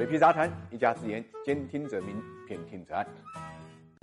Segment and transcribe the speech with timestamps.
[0.00, 2.16] 水皮杂谈，一家之言，兼听则明，
[2.48, 3.06] 偏听则暗。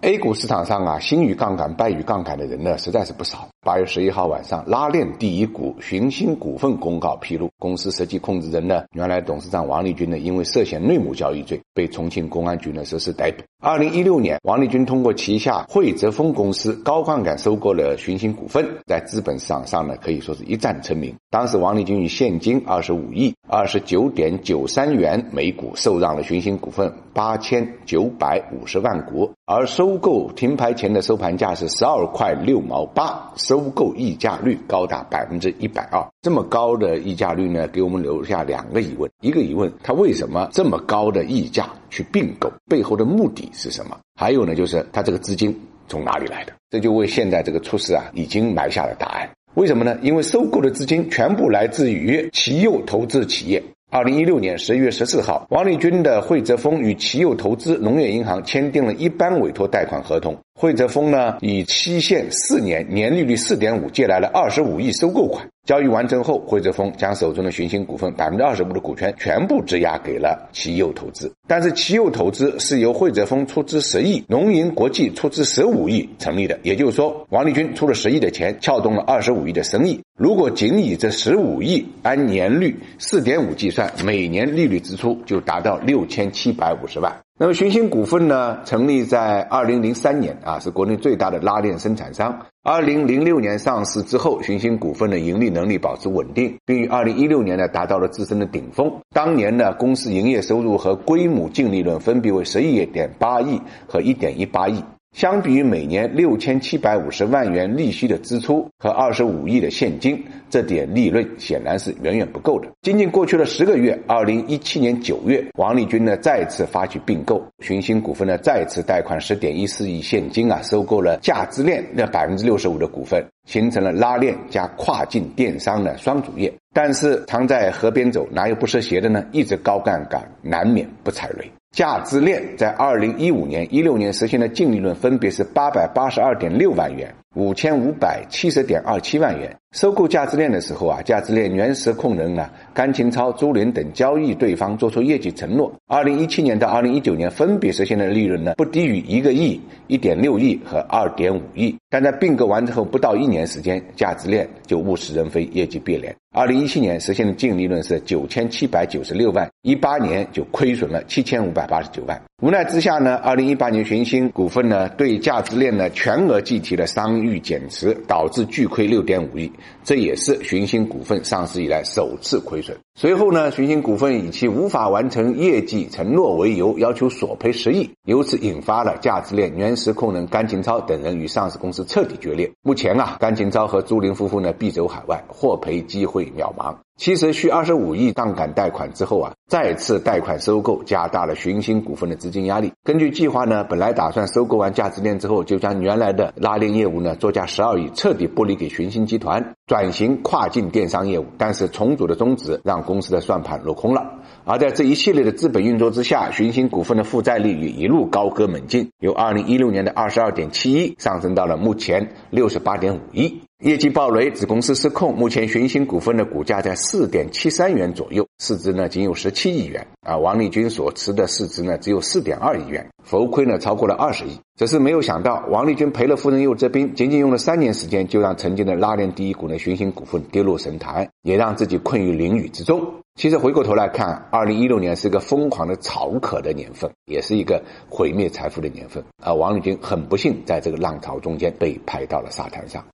[0.04, 3.50] A 股市场上啊，兴于杠杆、败于杠杆的人呢，实在是不少。
[3.68, 13.44] 八月十一号晚上，拉链第一股寻鑫股份公告披露，公司实际控制人呢，原来董事长王立军呢，因为涉嫌内幕交易罪，被重庆公安局呢实施逮捕。
[13.60, 21.14] 二零一六年，王立军通过旗下汇泽丰公司高杠杆收购了寻鑫股份，在资本市场上呢，可以说是一战成名。
[21.30, 36.00] 当时，王立军以现金二十五亿、二十九点九三元每股受让了寻鑫股份八千九百五十万股，而收购停牌前的收盘价是十二块六毛八，收收购溢价率高达百分之一百二。
[36.22, 42.52] 这么高的溢价率呢，给我们留下两个疑问：一个疑问，他为什么这么高的溢价去并购？
[42.70, 43.98] 背后的目的是什么？
[44.14, 46.54] 还有呢，就是他这个资金从哪里来的？
[46.70, 49.28] 这就为现在这个出事啊，已经埋下了答案。
[49.56, 49.98] 为什么呢？
[50.04, 53.64] 因为收购的资金全部来自于奇佑投资企业。
[53.90, 60.38] 二零一六年十一月十四号，王立军的惠泽丰与奇佑投资农业银行签订了一般委托贷款合同。
[60.60, 65.48] 惠泽丰呢，以期限四年、年利率四点五借来了二十五亿收购款。
[65.68, 71.30] 交易完成后，汇泽峰将手中的寻星股份百分之二十五的股权全部质押给了奇佑投资。
[71.46, 76.58] 但是奇佑投资是由汇泽峰出资十亿，农银国际出资十五亿成立的。
[76.64, 80.00] 也就是说，王立军出了十亿的钱，撬动了二十五亿的生意。
[80.18, 87.14] 如果仅以这十五亿按年率四点五计算，每年利率支出就达到六千七百五十万。
[87.40, 92.36] 那么寻星股份呢，成立在二零零三年啊，是国内最大的拉链生产商。
[92.64, 98.92] 二零零六年上市之后，寻星股份的盈利能力保持稳定，并于二零一六年呢达到了自身的顶峰。
[99.12, 104.84] 当年呢，公司营业收入和归母净利润分别为十一点八亿和一点一八亿。
[105.16, 112.68] 相比于每年六千七百五十万元利息的支出和二十五亿的现金，这点利润显然是远远不够的。
[112.84, 126.54] 仅仅过去了十个月，二零一七年九月，王立军呢再次发起并购，寻星股份呢再次贷款十点一四亿现金啊，收购了价值链那百分之六十五的股份，形成了拉链加跨境电商的双主业。
[126.74, 129.26] 但是常在河边走，哪有不湿鞋的呢？
[129.32, 131.52] 一直高杠杆，难免不踩雷。
[131.72, 137.14] 价值链在二零一五年、一六年实现的净利润分别是八百八十二点六万元。
[137.36, 145.72] 五千五百七十点二七万元收购价值链的时候啊，价值链原实控人呢甘勤超、朱林等交易对方做出业绩承诺。
[145.86, 151.78] 二零一七年到二零一九年分别实现的利润呢不低于一个亿、一点六亿和二点五亿。
[151.92, 156.16] 但在并购完之后不到一年时间，价值链就物是人非，业绩变脸。
[156.32, 162.22] 二零一七年实现的净利润是九千七百九十六万，一八年就亏损了七千五百八十九万。
[162.40, 169.52] 无奈之下呢，二零一八年寻鑫股份呢对价值链呢全额计提了商誉减持，导致巨亏六点五亿，
[169.84, 172.78] 这也是寻鑫股份上市以来首次亏损。
[172.94, 182.52] 随后呢，寻鑫股份以其无法完成业绩承诺为由，要求索赔十亿，由此引发了价值链原实控人甘勤超等人与上市公司彻底决裂。
[182.62, 186.76] 目前啊，甘勤超和朱林夫妇呢必走海外，获赔机会渺茫。
[186.98, 192.74] 其实续二十五亿杠杆贷款之后啊，再次贷款收购，加大了寻鑫股份的资金压力。
[192.84, 201.26] 根据计划呢，本来打算收购完价值链之后，就将原来的拉链业务呢作价十二亿彻底剥离给寻鑫集团，转型跨境电商业务。
[201.38, 204.16] 但是重组的宗旨让公司的算盘落空了。
[204.44, 213.44] 而在这一系列的资本运作之下，寻鑫股份的负债率也一路高歌猛进，由二零一六年的二十二点七亿上升到了目前六十八点五亿。
[213.64, 215.16] 业绩暴雷，子公司失控。
[215.18, 219.88] 目前寻鑫股份的股价在四点七三元左右，市值呢仅有十七亿元。
[220.02, 224.40] 啊，王立军所持的市值呢只有四点二亿元，浮亏呢超过了二十亿。
[224.58, 232.80] 只是没有想到，王立军赔了夫人又折兵，仅仅用了三年时间，就让曾经的拉链第一股的寻鑫股份跌落神坛，也让自己困于囹圄之中。
[233.16, 239.04] 其实回过头来看，二零一六年是一个疯狂的炒可的年份，也是一个毁灭财富的年份。
[239.24, 242.86] 而王立军很不幸，在这个浪潮中间被拍到了沙滩上。